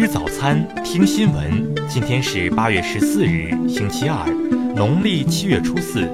[0.00, 1.74] 吃早餐，听新闻。
[1.86, 4.26] 今天是八月十四日，星期二，
[4.74, 6.08] 农历七月初四。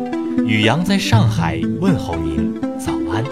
[0.45, 3.25] 雨阳在上海问候您，早安。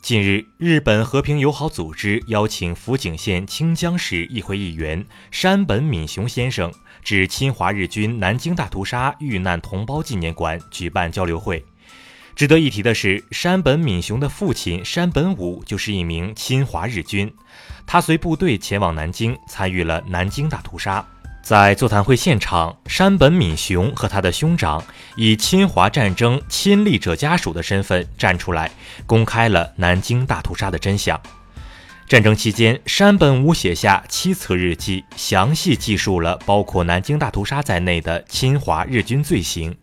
[0.00, 6.72] 近日，日本和平友好组织邀请福井县清江市议会议员山本敏雄先生
[7.02, 11.64] 至侵华日军南京大屠杀遇难同胞纪念馆举办交流会。
[12.34, 17.32] 值得一提的是，山本敏雄的父亲山本武就是一名侵华日军，
[17.86, 21.04] 他随部队前往南京，参与了南京大屠杀。
[21.42, 24.82] 在座谈会现场，山本敏雄和他的兄长
[25.16, 28.70] 以侵华战争亲历者家属的身份站出来，
[29.06, 31.20] 公开了南京大屠杀的真相。
[32.08, 39.74] 战争期间，山本武写下七册日记，详细记述了包括南京大屠杀在内的侵华日军罪行。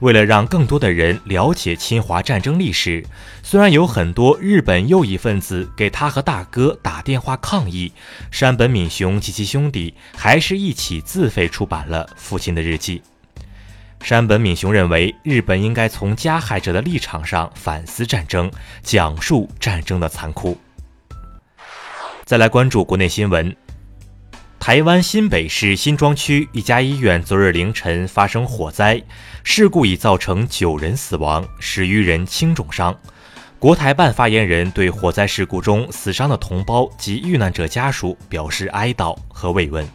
[0.00, 3.04] 为了让更多的人了解侵华战争历史，
[3.42, 7.92] 虽然有很多日本右翼分子给他和大哥打电话抗议，
[8.30, 13.02] 山本敏雄及其兄弟还是一起自费出版了父亲的日记。
[14.02, 18.50] 山本敏雄认为，日本应该从加害者的立场上反思战争，
[18.82, 20.58] 讲述战争的残酷。
[22.24, 23.56] 再来关注国内新闻。
[24.66, 29.00] 台湾新北市新庄区一家医院昨日凌晨发生火灾，
[29.44, 32.92] 事故已造成九人死亡，十余人轻重伤。
[33.60, 39.88] 国台办发言人对火灾事故中死伤的同胞及遇难者家属表示哀悼和慰问。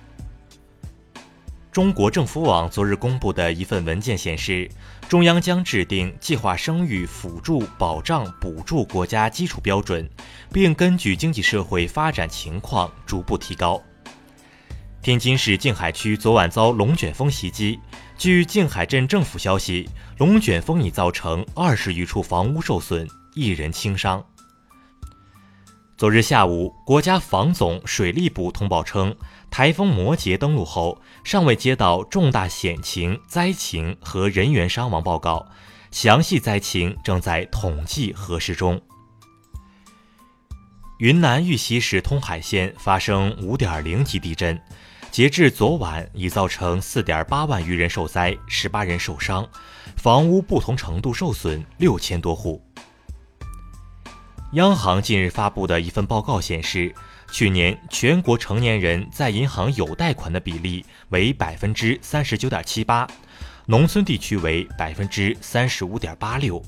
[1.70, 4.70] 中国政府网昨日公布的一份文件显示，
[5.10, 10.10] 中央将制定计划生育辅助保障补助国家基础标准，
[10.50, 13.84] 并根据经济社会发展情况逐步提高。
[15.02, 17.80] 天津市静海区昨晚遭龙卷风袭击。
[18.20, 24.24] 据静海镇政府消息，龙卷风已造成二十余处房屋受损，一人轻伤。
[25.98, 29.16] 昨日下午，国家防总水利部通报称，
[29.50, 35.48] 台风摩羯登陆后，尚未接到重大险情、灾情和人员伤亡报告，
[35.90, 38.80] 详细灾情正在统计核实中。
[41.02, 44.62] 云南玉溪市通海县发生五点零级地震。
[45.10, 49.50] 截至昨晚，已造成四点八万余人受灾，十八人受伤，
[49.98, 52.64] 房屋不同程度受损六千多户。
[54.52, 56.94] 央行近日发布的一份报告显示，
[57.32, 63.08] 去年全国成年人在银行有贷款的比例为百分之三十九点七八，
[63.66, 66.64] 农村地区为百分之三十五点八六。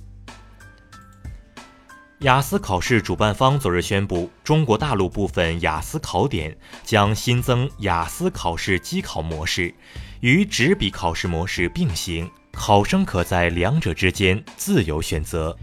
[2.23, 9.75] 雅思考试主办方昨日宣布，中国大陆部分雅思考点将新增雅思考试机考模式，
[10.21, 15.53] 与纸笔考试模式并行，考生可在两者之间自由选择。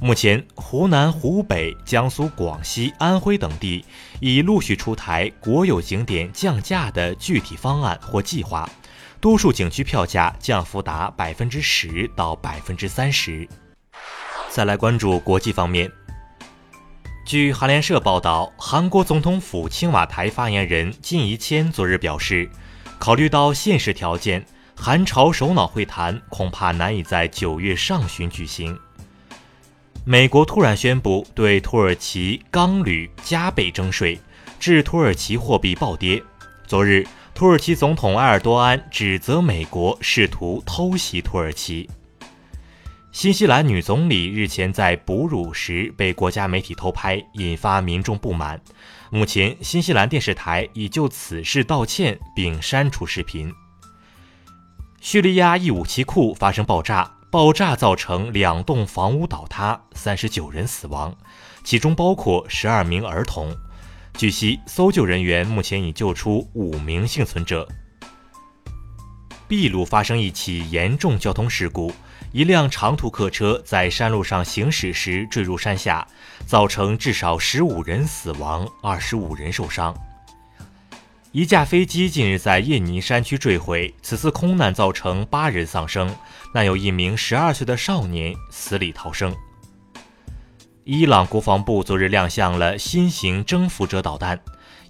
[0.00, 3.84] 目前，湖南、湖北、江苏、广西、安徽等地
[4.18, 8.68] 已陆续出台国有景点降价的具体方案或计划，
[9.20, 13.48] 多数景区票价降幅达百分之十到百分之三十。
[14.48, 15.88] 再来关注国际方面。
[17.30, 22.50] 据韩联社报道，韩国总统府青瓦台发言人金宜谦昨日表示，
[22.98, 28.76] 考虑到现实条件，韩朝首脑会谈恐怕难以在九月上旬举行。
[30.04, 34.18] 美国突然宣布对土耳其钢铝加倍征税，
[34.58, 36.20] 致土耳其货币暴跌。
[36.66, 41.88] 昨日，土耳其总统埃尔多安指责美国试图偷袭土耳其。
[43.12, 48.60] 新西兰女总理日前在哺乳时被国家媒体偷拍，引发民众不满。
[49.10, 53.52] 目前，新西兰电视台已就此事道歉并删除视频。
[55.00, 61.16] 叙利亚一武器库发生爆炸，爆炸造成两栋房屋倒塌，三十九人死亡，
[61.64, 63.52] 其中包括十二名儿童。
[64.16, 67.66] 据悉，搜救人员目前已救出五名幸存者。
[69.50, 71.92] 秘鲁发生一起严重交通事故。
[72.30, 76.06] 一辆长途客车在山路上行驶时坠入山下，
[76.46, 79.92] 造成至少十五人死亡，二十五人受伤。
[81.32, 86.14] 一架飞机近日在印尼山区坠毁，此次空难造成八人丧生，
[86.54, 89.34] 但有一名十二岁的少年死里逃生。
[90.84, 94.38] 伊朗国防部昨日亮相了新型征服者导弹，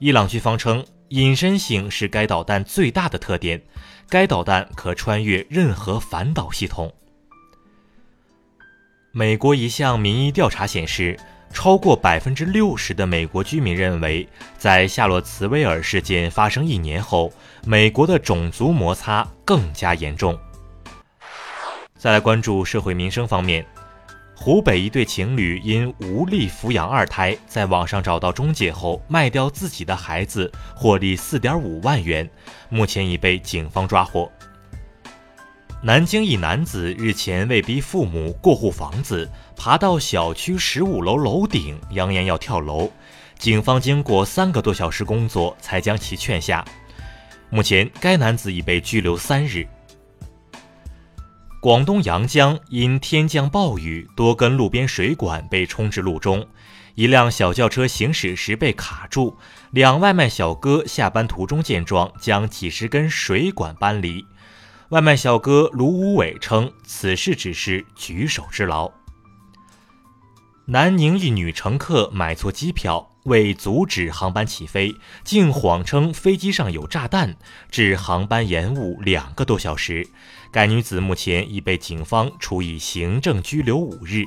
[0.01, 3.61] 伊朗军方称，隐身性是该导弹最大的特点，
[4.09, 6.93] 该导弹可穿越任何反导系统。
[9.11, 11.19] 美国一项民意调查显示，
[11.53, 17.33] 超过百分之六十的美国居民认为，在夏洛茨威尔事件发生一年后，
[17.67, 20.39] 美国的种族摩擦更加严重。
[21.99, 23.67] 再来关注社会民生方面，
[24.43, 32.27] 湖北一对情侣因无力抚养二胎，在网上找到中介后卖掉自己的孩子，获利四点五万元，
[32.71, 34.33] 目前已被警方抓获。
[35.83, 42.91] 南京一男子日前为逼父母过户房子，爬到小区十五楼楼顶，扬言要跳楼。
[43.39, 46.65] 警方经过三个多小时工作，才将其劝下。
[47.51, 49.69] 目前，该男子已被拘留三日。
[51.61, 56.49] 广东阳江因天降暴雨，多根路边水管被冲至路中，
[56.95, 59.37] 一辆小轿车行驶时被卡住。
[59.71, 64.25] 两外卖小哥下班途中见状，将几十根水管搬离。
[64.89, 68.91] 外卖小哥卢武伟称，此事只是举手之劳。
[70.65, 77.37] 南宁一女乘客买错机票，为阻止航班起飞，竟谎称飞机上有炸弹，
[77.71, 80.09] 致航班延误两个多小时。
[80.53, 84.25] 该女子目前已被警方处以行政拘留五日。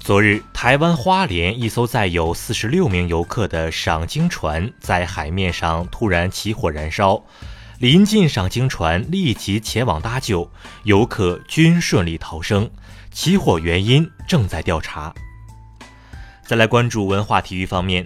[0.00, 7.22] 昨日，台湾花莲一艘载有四十六名游客的赏鲸船在海面上突然起火燃烧，
[7.78, 10.50] 临近赏鲸船立即前往搭救，
[10.82, 12.68] 游客均顺利逃生。
[13.12, 15.14] 起火原因正在调查。
[16.44, 18.04] 再来关注文化体育方面，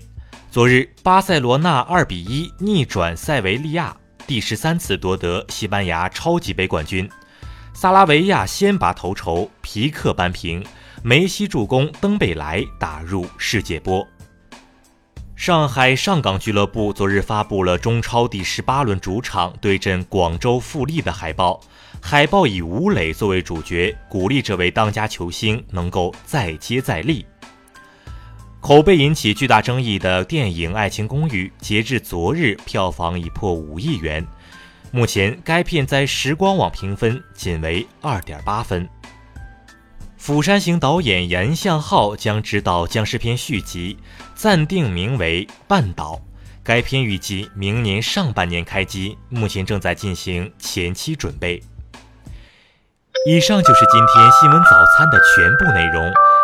[0.51, 7.09] 昨日巴塞罗那二比一逆转塞维利亚，第十三次夺得西班牙超级杯冠军。
[7.79, 10.65] 萨拉维亚先拔头筹，皮克扳平，
[11.03, 14.09] 梅西助攻登贝莱打入世界波。
[15.37, 21.61] 上海上港俱乐部昨日发布了中超第十八轮主场对阵广州富力的海报，
[22.01, 27.27] 海报以吴磊作为主角，鼓励这位当家球星能够再接再厉。
[28.59, 34.27] 口碑引起巨大争议的电影《爱情公寓》，截至昨日票房已破五亿元。
[34.91, 38.89] 目前，该片在时光网评分仅为二点八分。
[40.17, 43.99] 釜山行导演严向浩将执导僵尸片续集，
[44.35, 46.15] 暂定名为《半岛》。
[46.65, 51.63] 该片预计明年上半年开机，目前正在进行前期准备。
[53.29, 56.13] 以上就是今天新闻早餐的全部内容，